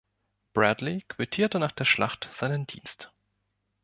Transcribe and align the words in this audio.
Bradley 0.53 1.03
quittierte 1.09 1.59
nach 1.59 1.71
der 1.73 1.85
Schlacht 1.85 2.27
seinen 2.33 2.65
Dienst. 2.65 3.11